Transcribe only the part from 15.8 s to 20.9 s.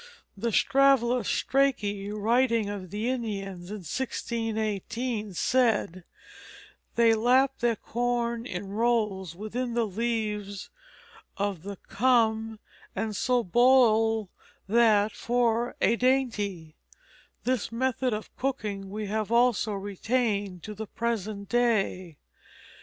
dayntie." This method of cooking we have also retained to the